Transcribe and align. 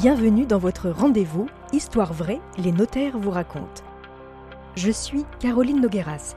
Bienvenue 0.00 0.46
dans 0.46 0.60
votre 0.60 0.90
rendez-vous 0.90 1.48
Histoire 1.72 2.12
vraie, 2.12 2.40
les 2.56 2.70
notaires 2.70 3.18
vous 3.18 3.32
racontent. 3.32 3.82
Je 4.76 4.92
suis 4.92 5.24
Caroline 5.40 5.80
Nogueras. 5.80 6.36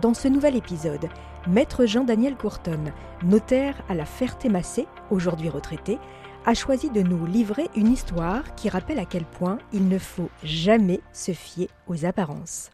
Dans 0.00 0.12
ce 0.12 0.26
nouvel 0.26 0.56
épisode, 0.56 1.08
Maître 1.46 1.86
Jean-Daniel 1.86 2.34
Courton, 2.34 2.92
notaire 3.22 3.80
à 3.88 3.94
la 3.94 4.04
Ferté-Massé, 4.04 4.88
aujourd'hui 5.12 5.50
retraité, 5.50 5.98
a 6.46 6.54
choisi 6.54 6.90
de 6.90 7.00
nous 7.00 7.26
livrer 7.26 7.68
une 7.76 7.92
histoire 7.92 8.56
qui 8.56 8.68
rappelle 8.68 8.98
à 8.98 9.04
quel 9.04 9.24
point 9.24 9.58
il 9.72 9.86
ne 9.86 9.98
faut 9.98 10.30
jamais 10.42 11.00
se 11.12 11.30
fier 11.30 11.68
aux 11.86 12.04
apparences. 12.04 12.72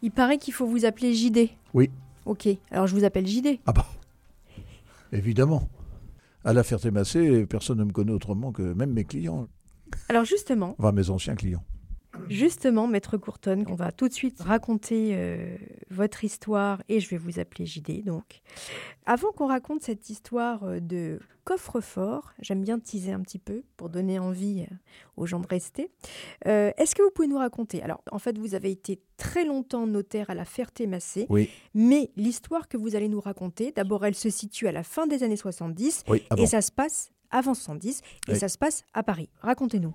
Il 0.00 0.12
paraît 0.12 0.38
qu'il 0.38 0.54
faut 0.54 0.66
vous 0.66 0.86
appeler 0.86 1.12
JD. 1.12 1.50
Oui. 1.74 1.90
Ok, 2.24 2.48
alors 2.70 2.86
je 2.86 2.94
vous 2.94 3.04
appelle 3.04 3.26
JD. 3.26 3.58
Ah 3.66 3.72
bah, 3.72 3.86
évidemment. 5.12 5.68
À 6.48 6.54
la 6.54 6.62
Ferté-Massé, 6.62 7.44
personne 7.44 7.76
ne 7.76 7.84
me 7.84 7.92
connaît 7.92 8.10
autrement 8.10 8.52
que 8.52 8.62
même 8.62 8.94
mes 8.94 9.04
clients, 9.04 9.48
Alors 10.08 10.24
justement, 10.24 10.74
enfin 10.78 10.92
mes 10.92 11.10
anciens 11.10 11.34
clients. 11.34 11.62
Justement, 12.28 12.86
Maître 12.86 13.16
Courton, 13.16 13.64
on 13.68 13.74
va 13.74 13.92
tout 13.92 14.08
de 14.08 14.12
suite 14.12 14.40
raconter 14.40 15.10
euh, 15.14 15.56
votre 15.90 16.24
histoire 16.24 16.82
et 16.88 17.00
je 17.00 17.08
vais 17.08 17.16
vous 17.16 17.38
appeler 17.38 17.64
JD 17.66 18.04
donc. 18.04 18.40
Avant 19.06 19.32
qu'on 19.32 19.46
raconte 19.46 19.82
cette 19.82 20.10
histoire 20.10 20.64
euh, 20.64 20.80
de 20.80 21.20
coffre-fort, 21.44 22.32
j'aime 22.40 22.62
bien 22.62 22.78
teaser 22.78 23.12
un 23.12 23.20
petit 23.20 23.38
peu 23.38 23.62
pour 23.78 23.88
donner 23.88 24.18
envie 24.18 24.66
euh, 24.70 24.74
aux 25.16 25.24
gens 25.26 25.40
de 25.40 25.46
rester. 25.46 25.90
Euh, 26.46 26.70
Est-ce 26.76 26.94
que 26.94 27.02
vous 27.02 27.10
pouvez 27.10 27.28
nous 27.28 27.38
raconter? 27.38 27.82
Alors, 27.82 28.02
en 28.12 28.18
fait, 28.18 28.36
vous 28.36 28.54
avez 28.54 28.70
été 28.70 29.00
très 29.16 29.46
longtemps 29.46 29.86
notaire 29.86 30.28
à 30.28 30.34
la 30.34 30.44
Ferté-Massé, 30.44 31.26
Oui, 31.30 31.48
mais 31.74 32.10
l'histoire 32.16 32.68
que 32.68 32.76
vous 32.76 32.96
allez 32.96 33.08
nous 33.08 33.20
raconter, 33.20 33.72
d'abord, 33.72 34.04
elle 34.04 34.14
se 34.14 34.28
situe 34.28 34.68
à 34.68 34.72
la 34.72 34.82
fin 34.82 35.06
des 35.06 35.22
années 35.22 35.36
70 35.36 36.04
oui, 36.08 36.22
ah 36.28 36.36
bon. 36.36 36.42
et 36.42 36.46
ça 36.46 36.60
se 36.60 36.70
passe 36.70 37.10
avant 37.30 37.54
70 37.54 38.00
et 38.28 38.32
Oui. 38.32 38.38
ça 38.38 38.48
se 38.48 38.58
passe 38.58 38.84
à 38.92 39.02
Paris. 39.02 39.30
Racontez-nous. 39.40 39.94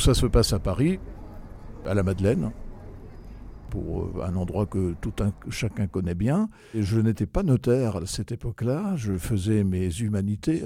Ça 0.00 0.14
se 0.14 0.24
passe 0.24 0.54
à 0.54 0.58
Paris, 0.58 0.98
à 1.84 1.92
la 1.92 2.02
Madeleine, 2.02 2.52
pour 3.68 4.04
euh, 4.04 4.24
un 4.24 4.34
endroit 4.34 4.64
que 4.64 4.94
tout 5.02 5.12
un, 5.20 5.30
chacun 5.50 5.88
connaît 5.88 6.14
bien. 6.14 6.48
Je 6.74 6.98
n'étais 6.98 7.26
pas 7.26 7.42
notaire 7.42 7.96
à 7.96 8.06
cette 8.06 8.32
époque-là, 8.32 8.96
je 8.96 9.18
faisais 9.18 9.62
mes 9.62 9.94
humanités. 10.00 10.62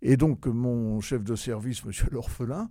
Et 0.00 0.16
donc 0.16 0.46
mon 0.46 1.02
chef 1.02 1.22
de 1.24 1.36
service, 1.36 1.84
monsieur 1.84 2.06
l'orphelin, 2.10 2.70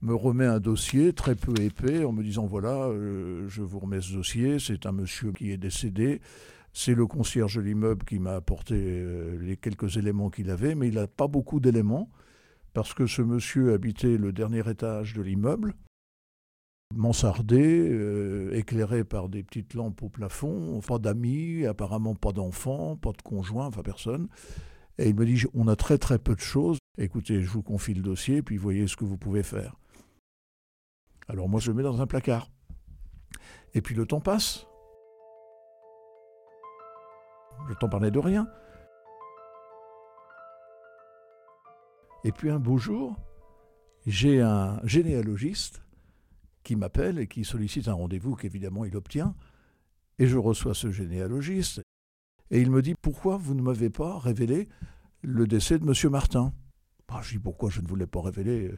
me 0.00 0.14
remet 0.14 0.46
un 0.46 0.60
dossier 0.60 1.12
très 1.12 1.34
peu 1.34 1.60
épais 1.60 2.04
en 2.04 2.12
me 2.12 2.22
disant 2.22 2.46
voilà, 2.46 2.86
euh, 2.86 3.48
je 3.48 3.62
vous 3.62 3.80
remets 3.80 4.00
ce 4.00 4.12
dossier, 4.12 4.60
c'est 4.60 4.86
un 4.86 4.92
monsieur 4.92 5.32
qui 5.32 5.50
est 5.50 5.56
décédé. 5.56 6.20
C'est 6.72 6.94
le 6.94 7.08
concierge 7.08 7.56
de 7.56 7.62
l'immeuble 7.62 8.04
qui 8.04 8.20
m'a 8.20 8.36
apporté 8.36 8.76
euh, 8.76 9.36
les 9.40 9.56
quelques 9.56 9.96
éléments 9.96 10.30
qu'il 10.30 10.50
avait, 10.50 10.76
mais 10.76 10.86
il 10.86 10.94
n'a 10.94 11.08
pas 11.08 11.26
beaucoup 11.26 11.58
d'éléments 11.58 12.08
parce 12.72 12.94
que 12.94 13.06
ce 13.06 13.22
monsieur 13.22 13.74
habitait 13.74 14.16
le 14.16 14.32
dernier 14.32 14.68
étage 14.68 15.14
de 15.14 15.22
l'immeuble, 15.22 15.74
mansardé, 16.94 17.88
euh, 17.90 18.54
éclairé 18.54 19.04
par 19.04 19.28
des 19.28 19.42
petites 19.42 19.74
lampes 19.74 20.02
au 20.02 20.08
plafond, 20.08 20.80
pas 20.80 20.98
d'amis, 20.98 21.66
apparemment 21.66 22.14
pas 22.14 22.32
d'enfants, 22.32 22.96
pas 22.96 23.12
de 23.12 23.22
conjoint, 23.22 23.66
enfin 23.66 23.82
personne. 23.82 24.28
Et 24.98 25.08
il 25.08 25.14
me 25.14 25.24
dit, 25.24 25.44
on 25.54 25.68
a 25.68 25.76
très 25.76 25.98
très 25.98 26.18
peu 26.18 26.34
de 26.34 26.40
choses, 26.40 26.78
écoutez, 26.98 27.42
je 27.42 27.48
vous 27.48 27.62
confie 27.62 27.94
le 27.94 28.02
dossier, 28.02 28.42
puis 28.42 28.56
voyez 28.56 28.86
ce 28.86 28.96
que 28.96 29.04
vous 29.04 29.16
pouvez 29.16 29.42
faire. 29.42 29.76
Alors 31.28 31.48
moi 31.48 31.60
je 31.60 31.70
le 31.70 31.76
mets 31.76 31.82
dans 31.82 32.00
un 32.00 32.06
placard. 32.06 32.50
Et 33.74 33.80
puis 33.80 33.94
le 33.94 34.06
temps 34.06 34.20
passe. 34.20 34.66
Le 37.68 37.74
temps 37.76 37.88
parlait 37.88 38.10
de 38.10 38.18
rien. 38.18 38.48
Et 42.24 42.32
puis 42.32 42.50
un 42.50 42.58
beau 42.58 42.78
jour, 42.78 43.16
j'ai 44.06 44.40
un 44.40 44.80
généalogiste 44.84 45.82
qui 46.62 46.76
m'appelle 46.76 47.18
et 47.18 47.26
qui 47.26 47.44
sollicite 47.44 47.88
un 47.88 47.94
rendez-vous 47.94 48.36
qu'évidemment 48.36 48.84
il 48.84 48.96
obtient. 48.96 49.34
Et 50.18 50.26
je 50.26 50.38
reçois 50.38 50.74
ce 50.74 50.92
généalogiste. 50.92 51.82
Et 52.50 52.60
il 52.60 52.70
me 52.70 52.82
dit 52.82 52.94
Pourquoi 53.00 53.36
vous 53.36 53.54
ne 53.54 53.62
m'avez 53.62 53.90
pas 53.90 54.18
révélé 54.18 54.68
le 55.22 55.46
décès 55.46 55.78
de 55.78 55.84
M. 55.84 56.10
Martin? 56.10 56.52
Ah, 57.08 57.20
Je 57.22 57.32
dis 57.32 57.38
Pourquoi 57.38 57.70
je 57.70 57.80
ne 57.80 57.86
voulais 57.86 58.06
pas 58.06 58.22
révéler 58.22 58.70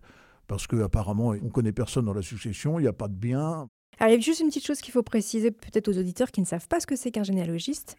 Parce 0.47 0.67
qu'apparemment, 0.67 1.29
on 1.29 1.35
ne 1.35 1.51
connaît 1.51 1.73
personne 1.73 2.07
dans 2.07 2.15
la 2.15 2.23
succession, 2.23 2.79
il 2.79 2.83
n'y 2.83 2.89
a 2.89 2.93
pas 2.93 3.09
de 3.09 3.15
bien. 3.15 3.69
Alors, 3.99 4.11
il 4.11 4.13
y 4.13 4.17
a 4.17 4.21
juste 4.21 4.41
une 4.41 4.49
petite 4.49 4.67
chose 4.67 4.81
qu'il 4.81 4.93
faut 4.93 5.03
préciser 5.03 5.53
peut-être 5.53 5.89
aux 5.89 5.99
auditeurs 5.99 6.33
qui 6.33 6.41
ne 6.41 6.47
savent 6.47 6.67
pas 6.67 6.81
ce 6.81 6.87
que 6.87 6.97
c'est 6.97 7.13
qu'un 7.13 7.23
généalogiste. 7.23 7.97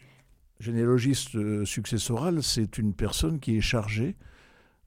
Généalogiste 0.59 1.35
euh, 1.35 1.65
successoral, 1.65 2.43
c'est 2.43 2.77
une 2.77 2.93
personne 2.93 3.39
qui 3.39 3.57
est 3.57 3.61
chargée 3.61 4.17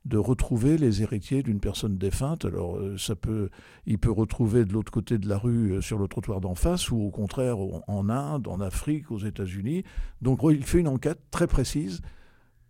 de 0.04 0.16
retrouver 0.16 0.78
les 0.78 1.02
héritiers 1.02 1.42
d'une 1.42 1.60
personne 1.60 1.98
défunte. 1.98 2.44
Alors, 2.44 2.76
euh, 2.76 2.96
ça 2.96 3.14
peut, 3.16 3.50
il 3.84 3.98
peut 3.98 4.10
retrouver 4.10 4.64
de 4.64 4.72
l'autre 4.72 4.92
côté 4.92 5.18
de 5.18 5.28
la 5.28 5.36
rue, 5.38 5.72
euh, 5.72 5.80
sur 5.80 5.98
le 5.98 6.08
trottoir 6.08 6.40
d'en 6.40 6.54
face, 6.54 6.90
ou 6.90 6.96
au 7.00 7.10
contraire 7.10 7.56
en 7.58 8.08
Inde, 8.08 8.48
en 8.48 8.60
Afrique, 8.60 9.10
aux 9.10 9.18
États-Unis. 9.18 9.82
Donc, 10.22 10.40
il 10.50 10.64
fait 10.64 10.78
une 10.80 10.88
enquête 10.88 11.20
très 11.30 11.46
précise 11.46 12.00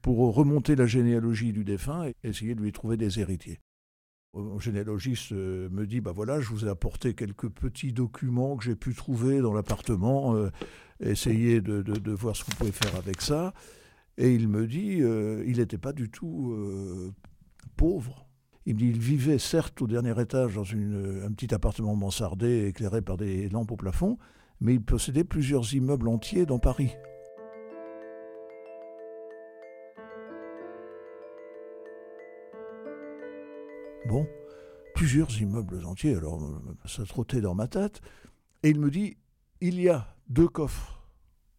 pour 0.03 0.35
remonter 0.35 0.75
la 0.75 0.87
généalogie 0.87 1.53
du 1.53 1.65
défunt 1.65 2.07
et 2.07 2.15
essayer 2.25 2.55
de 2.55 2.61
lui 2.63 2.73
trouver 2.73 2.97
des 2.97 3.21
héritiers. 3.21 3.61
Généalogiste 4.59 5.33
euh, 5.33 5.69
me 5.71 5.87
dit, 5.87 6.01
bah 6.01 6.13
voilà, 6.15 6.41
je 6.41 6.49
vous 6.49 6.67
ai 6.67 6.69
apporté 6.69 7.15
quelques 7.15 7.49
petits 7.49 7.93
documents 7.93 8.57
que 8.57 8.65
j'ai 8.65 8.77
pu 8.77 8.95
trouver 8.95 9.41
dans 9.41 9.53
l'appartement. 9.53 10.35
essayez 11.01 11.61
de, 11.61 11.83
de- 11.83 11.99
de 11.99 12.13
voir 12.13 12.37
ce 12.37 12.45
que 12.45 12.51
vous 12.51 12.57
pouvez 12.57 12.73
faire 12.73 12.95
avec 12.97 13.21
ça. 13.21 13.53
Et 14.21 14.35
il 14.35 14.49
me 14.49 14.67
dit, 14.67 15.01
euh, 15.01 15.45
il 15.47 15.59
n'était 15.59 15.79
pas 15.79 15.93
du 15.93 16.11
tout 16.11 16.51
euh, 16.53 17.13
pauvre. 17.77 18.27
Il 18.67 18.75
me 18.75 18.81
dit, 18.81 18.89
il 18.89 18.99
vivait 18.99 19.39
certes 19.39 19.81
au 19.81 19.87
dernier 19.87 20.21
étage 20.21 20.57
dans 20.57 20.65
une- 20.65 21.23
un 21.25 21.31
petit 21.31 21.55
appartement 21.55 21.95
mansardé 21.95 22.67
éclairé 22.67 23.01
par 23.01 23.17
des 23.17 23.49
lampes 23.49 23.71
au 23.71 23.77
plafond, 23.77 24.19
mais 24.61 24.75
il 24.75 24.83
possédait 24.83 25.23
plusieurs 25.23 25.73
immeubles 25.73 26.09
entiers 26.09 26.47
dans 26.47 26.59
Paris. 26.59 26.91
Bon, 34.09 34.27
plusieurs 34.97 35.41
immeubles 35.41 35.85
entiers, 35.85 36.17
alors 36.17 36.43
euh, 36.43 36.59
ça 36.87 37.05
trottait 37.05 37.41
dans 37.41 37.55
ma 37.55 37.69
tête. 37.69 38.01
Et 38.65 38.71
il 38.71 38.81
me 38.81 38.91
dit, 38.91 39.17
il 39.61 39.81
y 39.81 39.89
a 39.89 40.17
deux 40.29 40.49
coffres 40.49 41.09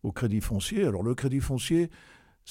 au 0.03 0.11
crédit 0.11 0.41
foncier. 0.41 0.83
Alors 0.83 1.03
le 1.03 1.15
crédit 1.15 1.39
foncier, 1.39 1.89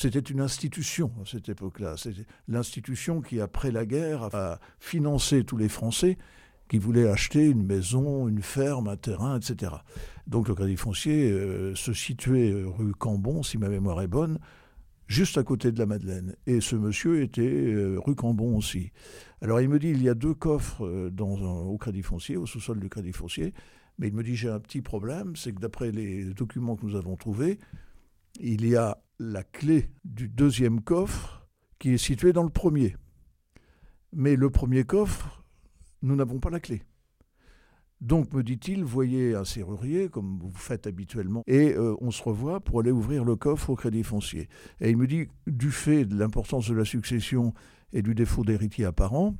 c'était 0.00 0.20
une 0.20 0.40
institution 0.40 1.10
à 1.20 1.26
cette 1.26 1.48
époque-là. 1.48 1.96
C'était 1.96 2.24
l'institution 2.46 3.20
qui, 3.20 3.40
après 3.40 3.72
la 3.72 3.84
guerre, 3.84 4.32
a 4.32 4.60
financé 4.78 5.42
tous 5.42 5.56
les 5.56 5.68
Français 5.68 6.18
qui 6.68 6.78
voulaient 6.78 7.08
acheter 7.08 7.46
une 7.46 7.64
maison, 7.64 8.28
une 8.28 8.40
ferme, 8.40 8.86
un 8.86 8.96
terrain, 8.96 9.40
etc. 9.40 9.72
Donc 10.28 10.46
le 10.46 10.54
crédit 10.54 10.76
foncier 10.76 11.32
euh, 11.32 11.74
se 11.74 11.92
situait 11.92 12.52
euh, 12.52 12.68
rue 12.68 12.92
Cambon, 12.92 13.42
si 13.42 13.58
ma 13.58 13.68
mémoire 13.68 14.00
est 14.00 14.06
bonne, 14.06 14.38
juste 15.08 15.36
à 15.36 15.42
côté 15.42 15.72
de 15.72 15.80
la 15.80 15.86
Madeleine. 15.86 16.36
Et 16.46 16.60
ce 16.60 16.76
monsieur 16.76 17.20
était 17.20 17.42
euh, 17.42 17.98
rue 17.98 18.14
Cambon 18.14 18.56
aussi. 18.56 18.92
Alors 19.42 19.60
il 19.60 19.68
me 19.68 19.80
dit, 19.80 19.88
il 19.88 20.00
y 20.00 20.08
a 20.08 20.14
deux 20.14 20.34
coffres 20.34 20.86
au 20.86 21.76
crédit 21.76 22.02
foncier, 22.02 22.36
au 22.36 22.46
sous-sol 22.46 22.78
du 22.78 22.88
crédit 22.88 23.12
foncier. 23.12 23.52
Mais 23.98 24.06
il 24.06 24.14
me 24.14 24.22
dit, 24.22 24.36
j'ai 24.36 24.48
un 24.48 24.60
petit 24.60 24.80
problème, 24.80 25.34
c'est 25.34 25.52
que 25.52 25.58
d'après 25.58 25.90
les 25.90 26.26
documents 26.26 26.76
que 26.76 26.86
nous 26.86 26.94
avons 26.94 27.16
trouvés, 27.16 27.58
il 28.38 28.64
y 28.64 28.76
a 28.76 28.96
la 29.18 29.42
clé 29.42 29.90
du 30.04 30.28
deuxième 30.28 30.80
coffre 30.80 31.46
qui 31.78 31.90
est 31.90 31.98
située 31.98 32.32
dans 32.32 32.42
le 32.42 32.50
premier. 32.50 32.96
Mais 34.12 34.36
le 34.36 34.50
premier 34.50 34.84
coffre, 34.84 35.44
nous 36.02 36.16
n'avons 36.16 36.38
pas 36.38 36.50
la 36.50 36.60
clé. 36.60 36.82
Donc, 38.00 38.32
me 38.32 38.44
dit-il, 38.44 38.84
voyez 38.84 39.34
un 39.34 39.44
serrurier, 39.44 40.08
comme 40.08 40.38
vous 40.38 40.52
faites 40.52 40.86
habituellement, 40.86 41.42
et 41.48 41.74
euh, 41.74 41.96
on 42.00 42.12
se 42.12 42.22
revoit 42.22 42.60
pour 42.60 42.78
aller 42.78 42.92
ouvrir 42.92 43.24
le 43.24 43.34
coffre 43.34 43.70
au 43.70 43.74
crédit 43.74 44.04
foncier. 44.04 44.48
Et 44.80 44.90
il 44.90 44.96
me 44.96 45.08
dit, 45.08 45.26
du 45.48 45.72
fait 45.72 46.04
de 46.04 46.16
l'importance 46.16 46.68
de 46.68 46.74
la 46.74 46.84
succession 46.84 47.54
et 47.92 48.02
du 48.02 48.14
défaut 48.14 48.44
d'héritier 48.44 48.84
apparent, 48.84 49.34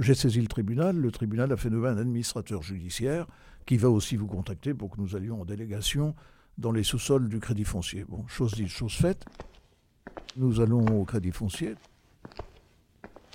j'ai 0.00 0.14
saisi 0.14 0.40
le 0.40 0.48
tribunal. 0.48 0.96
Le 0.96 1.12
tribunal 1.12 1.52
a 1.52 1.56
fait 1.56 1.70
nommer 1.70 1.88
un 1.88 1.98
administrateur 1.98 2.62
judiciaire 2.62 3.26
qui 3.66 3.76
va 3.76 3.88
aussi 3.88 4.16
vous 4.16 4.26
contacter 4.26 4.74
pour 4.74 4.90
que 4.90 5.00
nous 5.00 5.14
allions 5.14 5.40
en 5.40 5.44
délégation 5.44 6.16
dans 6.58 6.72
les 6.72 6.82
sous-sols 6.82 7.28
du 7.28 7.38
crédit 7.38 7.64
foncier. 7.64 8.04
Bon, 8.04 8.26
chose 8.26 8.52
dite, 8.52 8.68
chose 8.68 8.94
faite. 8.94 9.24
Nous 10.36 10.60
allons 10.60 10.84
au 11.00 11.04
crédit 11.04 11.30
foncier. 11.30 11.76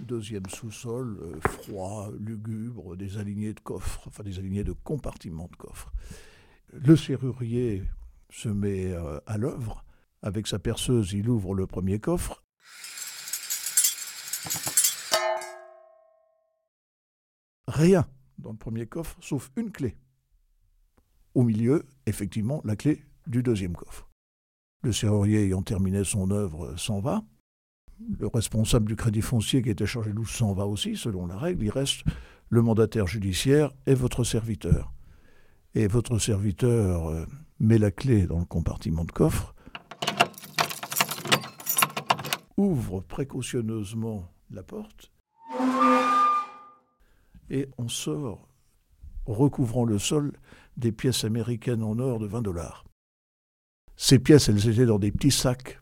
Deuxième 0.03 0.45
sous-sol, 0.47 1.17
euh, 1.21 1.39
froid, 1.49 2.11
lugubre, 2.19 2.97
des 2.97 3.17
alignés 3.17 3.53
de 3.53 3.59
coffres, 3.61 4.03
enfin 4.07 4.23
des 4.23 4.37
alignés 4.39 4.65
de 4.65 4.73
compartiments 4.73 5.47
de 5.49 5.55
coffres. 5.55 5.93
Le 6.73 6.95
serrurier 6.95 7.83
se 8.29 8.49
met 8.49 8.91
euh, 8.91 9.19
à 9.25 9.37
l'œuvre. 9.37 9.85
Avec 10.21 10.47
sa 10.47 10.59
perceuse, 10.59 11.13
il 11.13 11.29
ouvre 11.29 11.53
le 11.53 11.67
premier 11.67 11.99
coffre. 11.99 12.43
Rien 17.67 18.05
dans 18.39 18.51
le 18.51 18.57
premier 18.57 18.87
coffre, 18.87 19.17
sauf 19.21 19.51
une 19.55 19.71
clé. 19.71 19.95
Au 21.33 21.43
milieu, 21.43 21.85
effectivement, 22.05 22.61
la 22.65 22.75
clé 22.75 23.03
du 23.27 23.43
deuxième 23.43 23.75
coffre. 23.75 24.09
Le 24.83 24.91
serrurier 24.91 25.45
ayant 25.45 25.61
terminé 25.61 26.03
son 26.03 26.31
œuvre 26.31 26.75
s'en 26.77 26.99
va. 26.99 27.23
le 28.19 28.27
responsable 28.27 28.87
du 28.87 28.95
crédit 28.95 29.21
foncier 29.21 29.61
qui 29.61 29.69
était 29.69 29.85
chargé 29.85 30.09
de 30.09 30.15
nous 30.15 30.25
s'en 30.25 30.53
va 30.53 30.65
aussi, 30.67 30.97
selon 30.97 31.25
la 31.25 31.37
règle. 31.37 31.63
Il 31.63 31.69
reste 31.69 32.03
le 32.49 32.61
mandataire 32.61 33.07
judiciaire 33.07 33.71
et 33.85 33.93
votre 33.93 34.23
serviteur. 34.23 34.93
Et 35.73 35.87
votre 35.87 36.19
serviteur 36.19 37.07
euh, 37.07 37.25
met 37.59 37.77
la 37.77 37.91
clé 37.91 38.27
dans 38.27 38.39
le 38.39 38.45
compartiment 38.45 39.05
de 39.05 39.11
coffre, 39.11 39.55
ouvre 42.57 43.01
précautionneusement 43.01 44.29
la 44.51 44.63
porte, 44.63 45.11
et 47.49 47.69
on 47.77 47.87
sort, 47.87 48.47
recouvrant 49.25 49.85
le 49.85 49.99
sol, 49.99 50.33
des 50.77 50.91
pièces 50.91 51.23
américaines 51.23 51.83
en 51.83 51.97
or 51.99 52.19
de 52.19 52.27
20 52.27 52.41
dollars. 52.41 52.83
Ces 53.95 54.19
pièces, 54.19 54.49
elles 54.49 54.69
étaient 54.69 54.85
dans 54.85 54.99
des 54.99 55.11
petits 55.11 55.31
sacs 55.31 55.79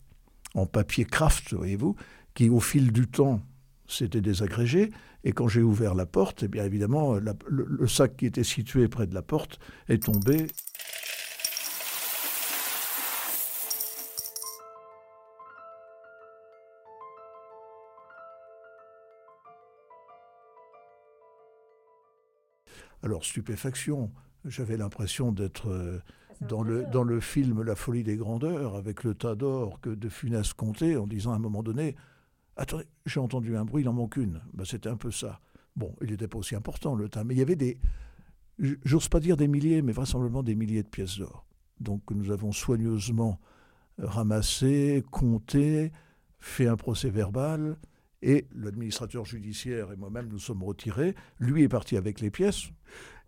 en 0.54 0.66
papier 0.66 1.04
craft, 1.04 1.54
voyez-vous, 1.54 1.96
qui 2.34 2.48
au 2.48 2.60
fil 2.60 2.92
du 2.92 3.08
temps 3.08 3.40
s'étaient 3.86 4.20
désagrégés. 4.20 4.90
Et 5.24 5.32
quand 5.32 5.48
j'ai 5.48 5.62
ouvert 5.62 5.94
la 5.94 6.06
porte, 6.06 6.42
eh 6.42 6.48
bien 6.48 6.64
évidemment, 6.64 7.14
le, 7.14 7.34
le 7.46 7.88
sac 7.88 8.16
qui 8.16 8.26
était 8.26 8.44
situé 8.44 8.88
près 8.88 9.06
de 9.06 9.14
la 9.14 9.22
porte 9.22 9.58
est 9.88 10.02
tombé. 10.04 10.46
Alors, 23.04 23.24
stupéfaction, 23.24 24.12
j'avais 24.44 24.76
l'impression 24.76 25.32
d'être 25.32 25.70
euh, 25.70 26.00
dans 26.48 26.62
le, 26.62 26.84
dans 26.84 27.04
le 27.04 27.20
film 27.20 27.62
La 27.62 27.74
folie 27.74 28.02
des 28.02 28.16
grandeurs, 28.16 28.76
avec 28.76 29.04
le 29.04 29.14
tas 29.14 29.34
d'or 29.34 29.80
que 29.80 29.90
de 29.90 30.08
Funès 30.08 30.52
comptait, 30.52 30.96
en 30.96 31.06
disant 31.06 31.32
à 31.32 31.36
un 31.36 31.40
moment 31.40 31.62
donné 31.62 31.96
Attendez, 32.56 32.84
j'ai 33.06 33.20
entendu 33.20 33.56
un 33.56 33.64
bruit, 33.64 33.82
il 33.82 33.88
en 33.88 33.94
manque 33.94 34.16
une. 34.16 34.40
Ben, 34.52 34.64
C'était 34.64 34.90
un 34.90 34.96
peu 34.96 35.10
ça. 35.10 35.40
Bon, 35.74 35.94
il 36.02 36.10
n'était 36.10 36.28
pas 36.28 36.38
aussi 36.38 36.54
important 36.54 36.94
le 36.94 37.08
tas, 37.08 37.24
mais 37.24 37.34
il 37.34 37.38
y 37.38 37.42
avait 37.42 37.56
des, 37.56 37.78
j'ose 38.84 39.08
pas 39.08 39.20
dire 39.20 39.36
des 39.36 39.48
milliers, 39.48 39.80
mais 39.80 39.92
vraisemblablement 39.92 40.42
des 40.42 40.54
milliers 40.54 40.82
de 40.82 40.88
pièces 40.88 41.18
d'or. 41.18 41.46
Donc 41.80 42.02
nous 42.10 42.30
avons 42.30 42.52
soigneusement 42.52 43.40
ramassé, 43.98 45.02
compté, 45.10 45.92
fait 46.40 46.66
un 46.66 46.76
procès 46.76 47.08
verbal, 47.08 47.78
et 48.20 48.46
l'administrateur 48.54 49.24
judiciaire 49.24 49.92
et 49.92 49.96
moi-même 49.96 50.28
nous 50.28 50.38
sommes 50.38 50.62
retirés. 50.62 51.14
Lui 51.38 51.62
est 51.62 51.68
parti 51.68 51.96
avec 51.96 52.20
les 52.20 52.30
pièces. 52.30 52.68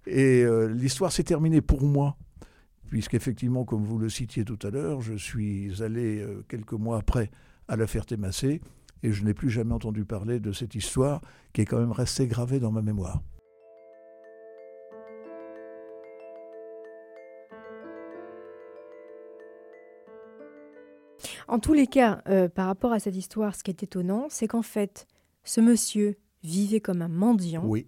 Et 0.06 0.42
euh, 0.42 0.66
l'histoire 0.66 1.10
s'est 1.10 1.24
terminée 1.24 1.62
pour 1.62 1.82
moi, 1.82 2.16
puisqu'effectivement, 2.88 3.64
comme 3.64 3.84
vous 3.84 3.98
le 3.98 4.08
citiez 4.08 4.44
tout 4.44 4.58
à 4.62 4.70
l'heure, 4.70 5.00
je 5.00 5.14
suis 5.14 5.82
allé 5.82 6.20
euh, 6.20 6.44
quelques 6.48 6.72
mois 6.72 6.98
après 6.98 7.30
à 7.68 7.76
la 7.76 7.86
Ferté-Massé 7.86 8.60
et 9.02 9.12
je 9.12 9.24
n'ai 9.24 9.34
plus 9.34 9.50
jamais 9.50 9.72
entendu 9.72 10.04
parler 10.04 10.40
de 10.40 10.52
cette 10.52 10.74
histoire 10.74 11.20
qui 11.52 11.60
est 11.60 11.66
quand 11.66 11.78
même 11.78 11.92
restée 11.92 12.26
gravée 12.26 12.60
dans 12.60 12.72
ma 12.72 12.82
mémoire. 12.82 13.22
En 21.46 21.58
tous 21.58 21.74
les 21.74 21.86
cas, 21.86 22.22
euh, 22.28 22.48
par 22.48 22.66
rapport 22.66 22.92
à 22.92 22.98
cette 22.98 23.16
histoire, 23.16 23.54
ce 23.54 23.62
qui 23.62 23.70
est 23.70 23.82
étonnant, 23.82 24.26
c'est 24.30 24.48
qu'en 24.48 24.62
fait, 24.62 25.06
ce 25.44 25.60
monsieur 25.60 26.16
vivait 26.42 26.80
comme 26.80 27.02
un 27.02 27.08
mendiant. 27.08 27.64
Oui. 27.64 27.86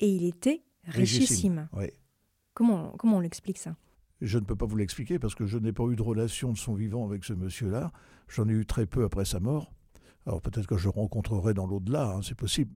Et 0.00 0.10
il 0.10 0.24
était 0.24 0.62
richissime. 0.84 1.68
Oui. 1.74 1.90
Comment, 2.54 2.94
comment 2.98 3.18
on 3.18 3.20
l'explique 3.20 3.58
ça? 3.58 3.76
Je 4.20 4.38
ne 4.38 4.44
peux 4.44 4.56
pas 4.56 4.66
vous 4.66 4.76
l'expliquer 4.76 5.18
parce 5.18 5.34
que 5.34 5.46
je 5.46 5.58
n'ai 5.58 5.72
pas 5.72 5.84
eu 5.84 5.96
de 5.96 6.02
relation 6.02 6.52
de 6.52 6.58
son 6.58 6.74
vivant 6.74 7.06
avec 7.06 7.24
ce 7.24 7.32
monsieur-là. 7.32 7.92
J'en 8.28 8.48
ai 8.48 8.52
eu 8.52 8.66
très 8.66 8.86
peu 8.86 9.04
après 9.04 9.24
sa 9.24 9.38
mort. 9.40 9.72
Alors 10.26 10.42
peut-être 10.42 10.66
que 10.66 10.76
je 10.76 10.88
rencontrerai 10.88 11.54
dans 11.54 11.66
l'au-delà, 11.66 12.10
hein, 12.10 12.22
c'est 12.22 12.34
possible. 12.34 12.72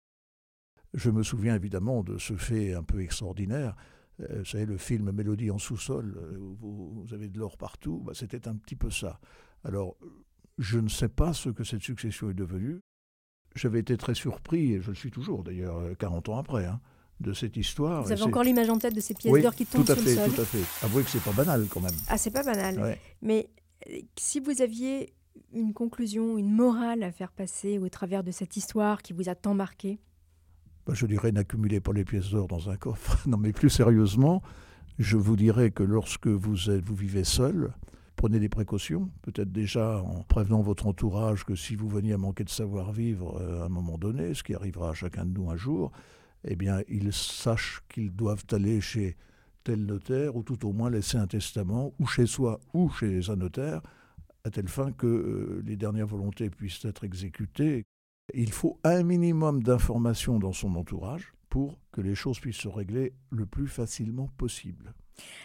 Je 0.95 1.11
me 1.11 1.23
souviens 1.23 1.55
évidemment 1.55 2.03
de 2.03 2.19
ce 2.19 2.35
fait 2.37 2.75
un 2.75 2.83
peu 2.83 3.01
extraordinaire. 3.01 3.75
Euh, 4.21 4.41
vous 4.41 4.45
savez, 4.45 4.67
le 4.67 4.77
film 4.77 5.13
Mélodie 5.13 5.51
en 5.51 5.59
sous-sol, 5.59 6.17
euh, 6.17 6.39
où 6.39 7.05
vous, 7.07 7.15
avez 7.15 7.29
de 7.29 7.39
l'or 7.39 7.57
partout, 7.57 8.03
bah, 8.05 8.13
c'était 8.15 8.49
un 8.49 8.57
petit 8.57 8.77
peu 8.77 8.91
ça. 8.91 9.21
Alors, 9.65 9.97
je 10.59 10.79
ne 10.79 10.89
sais 10.89 11.09
pas 11.09 11.33
ce 11.33 11.49
que 11.49 11.65
cette 11.65 11.83
succession 11.83 12.31
est 12.31 12.35
devenue. 12.35 12.81
J'avais 13.55 13.81
été 13.81 13.97
très 13.97 14.15
surpris, 14.15 14.75
et 14.75 14.81
je 14.81 14.91
le 14.91 14.97
suis 14.97 15.11
toujours 15.11 15.43
d'ailleurs, 15.43 15.97
40 15.99 16.29
euh, 16.29 16.33
ans 16.33 16.39
après, 16.39 16.67
hein, 16.67 16.81
de 17.21 17.33
cette 17.33 17.57
histoire. 17.57 18.03
Vous 18.03 18.13
avez 18.13 18.23
encore 18.23 18.43
l'image 18.43 18.71
en 18.71 18.79
tête 18.79 18.95
de 18.95 19.01
ces 19.01 19.15
pièces 19.15 19.43
d'or 19.43 19.55
qui 19.55 19.67
tombent 19.67 19.85
tout 19.85 19.93
à 19.93 19.95
sur 19.95 20.05
fait, 20.05 20.11
le 20.11 20.17
sol 20.17 20.33
Tout 20.33 20.41
à 20.41 20.45
fait. 20.45 20.85
Avouez 20.87 21.03
que 21.03 21.11
c'est 21.11 21.23
pas 21.23 21.33
banal 21.33 21.67
quand 21.69 21.81
même. 21.81 21.95
Ah, 22.09 22.17
c'est 22.17 22.31
pas 22.31 22.43
banal. 22.43 22.99
Mais 23.23 23.49
si 24.19 24.41
vous 24.41 24.63
aviez 24.63 25.13
une 25.53 25.73
conclusion, 25.73 26.39
une 26.39 26.53
morale 26.53 27.03
à 27.03 27.13
faire 27.13 27.33
passer 27.33 27.79
au 27.79 27.89
travers 27.89 28.25
de 28.25 28.31
cette 28.31 28.57
histoire 28.57 29.03
qui 29.03 29.13
vous 29.13 29.29
a 29.29 29.35
tant 29.35 29.55
marqué? 29.55 30.01
Bah, 30.87 30.95
Je 30.95 31.07
dirais 31.07 31.33
n'accumulez 31.33 31.81
pas 31.81 31.93
les 31.93 32.05
pièces 32.05 32.31
d'or 32.31 32.49
dans 32.49 32.71
un 32.71 32.77
coffre. 32.77 33.19
non, 33.29 33.37
mais 33.37 33.53
plus 33.53 33.71
sérieusement, 33.71 34.43
je 34.99 35.17
vous 35.17 35.37
dirais 35.37 35.71
que 35.71 35.83
lorsque 35.83 36.27
vous, 36.27 36.71
êtes, 36.71 36.85
vous 36.85 36.95
vivez 36.95 37.25
seul, 37.25 37.73
prenez 38.17 38.39
des 38.39 38.49
précautions, 38.49 39.11
peut-être 39.23 39.53
déjà 39.53 39.99
en 39.99 40.23
prévenant 40.23 40.63
votre 40.63 40.87
entourage 40.87 41.45
que 41.45 41.55
si 41.55 41.75
vous 41.75 41.89
veniez 41.89 42.13
à 42.13 42.19
manquer 42.19 42.45
de 42.45 42.51
savoir-vivre 42.51 43.39
euh, 43.41 43.63
à 43.63 43.67
un 43.67 43.69
moment 43.69 43.99
donné, 43.99 44.35
ce 44.35 44.43
qui 44.43 44.55
arrivera 44.55 44.91
à 44.91 44.95
chacun 44.95 45.25
de 45.25 45.33
nous 45.33 45.51
un 45.51 45.57
jour, 45.57 45.91
eh 46.45 46.57
bien, 46.57 46.83
ils 46.89 47.13
sachent 47.13 47.83
qu'ils 47.89 48.15
doivent 48.15 48.45
aller 48.53 48.81
chez 48.81 49.17
tel 49.65 49.85
notaire, 49.85 50.37
ou 50.37 50.43
tout 50.43 50.67
au 50.67 50.73
moins 50.73 50.91
laisser 50.91 51.19
un 51.19 51.27
testament, 51.27 51.93
ou 51.99 52.07
chez 52.07 52.27
soi, 52.27 52.61
ou 52.73 52.89
chez 52.89 53.29
un 53.31 53.37
notaire, 53.37 53.83
à 54.45 54.51
telle 54.51 54.69
fin 54.69 54.93
que 54.93 55.07
euh, 55.07 55.63
les 55.67 55.77
dernières 55.77 56.07
volontés 56.07 56.49
puissent 56.51 56.85
être 56.85 57.05
exécutées. 57.05 57.85
Il 58.33 58.53
faut 58.53 58.79
un 58.85 59.03
minimum 59.03 59.63
d'informations 59.63 60.39
dans 60.39 60.53
son 60.53 60.75
entourage 60.77 61.35
pour 61.49 61.79
que 61.93 62.01
les 62.01 62.15
choses 62.15 62.39
puissent 62.39 62.57
se 62.57 62.69
régler 62.69 63.13
le 63.31 63.45
plus 63.45 63.67
facilement 63.67 64.29
possible. 64.39 64.95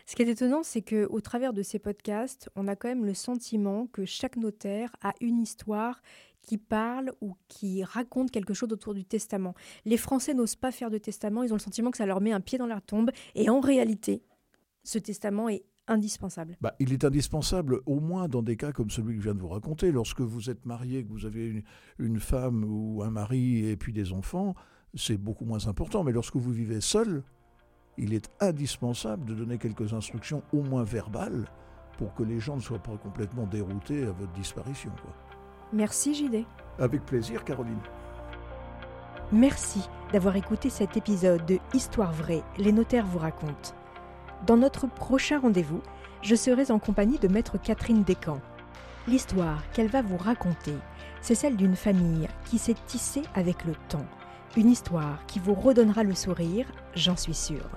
Ce 0.06 0.16
qui 0.16 0.22
est 0.22 0.30
étonnant, 0.30 0.64
c'est 0.64 0.84
que 0.84 1.08
au 1.10 1.20
travers 1.20 1.52
de 1.52 1.64
ces 1.64 1.80
podcasts, 1.80 2.50
on 2.56 2.68
a 2.68 2.76
quand 2.76 2.88
même 2.88 3.06
le 3.06 3.14
sentiment 3.14 3.88
que 3.88 4.06
chaque 4.06 4.38
notaire 4.38 4.96
a 5.02 5.14
une 5.20 5.40
histoire 5.40 6.02
qui 6.46 6.58
parle 6.58 7.12
ou 7.22 7.36
qui 7.48 7.84
raconte 7.84 8.32
quelque 8.32 8.54
chose 8.54 8.72
autour 8.72 8.94
du 8.94 9.04
testament. 9.04 9.54
Les 9.84 9.98
Français 9.98 10.34
n'osent 10.34 10.56
pas 10.56 10.72
faire 10.72 10.90
de 10.90 10.98
testament, 10.98 11.44
ils 11.44 11.52
ont 11.52 11.58
le 11.58 11.62
sentiment 11.62 11.92
que 11.92 11.98
ça 11.98 12.06
leur 12.06 12.22
met 12.22 12.32
un 12.32 12.42
pied 12.42 12.58
dans 12.58 12.68
la 12.68 12.80
tombe, 12.80 13.12
et 13.34 13.50
en 13.50 13.60
réalité, 13.60 14.24
ce 14.84 15.00
testament 15.00 15.50
est 15.50 15.66
indispensable 15.88 16.58
bah, 16.62 16.76
Il 16.80 16.94
est 16.94 17.04
indispensable 17.04 17.82
au 17.86 18.00
moins 18.00 18.28
dans 18.28 18.42
des 18.42 18.58
cas 18.58 18.72
comme 18.72 18.90
celui 18.90 19.16
que 19.16 19.22
je 19.22 19.26
viens 19.26 19.36
de 19.36 19.42
vous 19.42 19.50
raconter. 19.50 19.92
Lorsque 19.92 20.22
vous 20.22 20.50
êtes 20.50 20.66
marié, 20.66 21.04
que 21.04 21.12
vous 21.12 21.26
avez 21.26 21.64
une, 22.00 22.20
femme 22.20 22.64
ou 22.68 23.04
un 23.04 23.10
mari 23.10 23.68
et 23.68 23.78
puis 23.78 23.94
des 23.94 24.14
enfants, 24.14 24.56
c'est 24.94 25.18
beaucoup 25.18 25.46
moins 25.46 25.68
important. 25.68 26.04
Mais 26.04 26.12
lorsque 26.12 26.36
vous 26.36 26.52
vivez 26.52 26.82
seul, 26.82 27.24
il 27.98 28.14
est 28.14 28.30
indispensable 28.40 29.26
de 29.26 29.34
donner 29.34 29.58
quelques 29.58 29.94
instructions, 29.94 30.44
au 30.54 30.62
moins 30.62 30.84
verbales, 30.84 31.46
pour 31.98 32.14
que 32.14 32.24
les 32.24 32.40
gens 32.40 32.56
ne 32.56 32.62
soient 32.62 32.84
pas 32.84 32.98
complètement 32.98 33.48
déroutés 33.48 34.04
à 34.04 34.12
votre 34.12 34.34
disparition. 34.34 34.92
Merci 35.76 36.16
JD. 36.16 36.46
Avec 36.80 37.06
plaisir 37.06 37.44
Caroline. 37.44 37.82
Merci 39.34 39.82
d'avoir 40.14 40.38
écouté 40.38 40.70
cet 40.70 40.96
épisode 40.96 41.46
de 41.46 41.60
Histoire 41.74 42.14
vraie, 42.14 42.44
les 42.58 42.72
notaires 42.72 43.06
vous 43.06 43.20
racontent. 43.20 43.76
Dans 44.48 44.56
notre 44.56 44.88
prochain 44.88 45.38
rendez-vous, 45.38 45.82
je 46.22 46.34
serai 46.34 46.72
en 46.72 46.80
compagnie 46.80 47.20
de 47.20 47.28
maître 47.28 47.58
Catherine 47.62 48.04
Descamps. 48.04 48.40
L'histoire 49.06 49.70
qu'elle 49.74 49.90
va 49.90 50.02
vous 50.02 50.16
raconter, 50.16 50.76
c'est 51.20 51.36
celle 51.36 51.58
d'une 51.58 51.76
famille 51.76 52.30
qui 52.46 52.58
s'est 52.58 52.78
tissée 52.88 53.24
avec 53.34 53.66
le 53.66 53.74
temps. 53.90 54.06
Une 54.56 54.70
histoire 54.70 55.26
qui 55.28 55.40
vous 55.40 55.56
redonnera 55.56 56.04
le 56.04 56.16
sourire, 56.16 56.68
j'en 56.96 57.18
suis 57.18 57.34
sûre. 57.34 57.70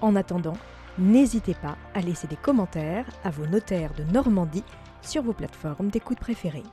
En 0.00 0.16
attendant, 0.16 0.56
n'hésitez 0.96 1.54
pas 1.54 1.76
à 1.92 2.00
laisser 2.00 2.26
des 2.26 2.36
commentaires 2.36 3.04
à 3.22 3.28
vos 3.28 3.46
notaires 3.46 3.92
de 3.98 4.04
Normandie 4.14 4.64
sur 5.02 5.22
vos 5.22 5.34
plateformes 5.34 5.90
d'écoute 5.90 6.20
préférées. 6.20 6.64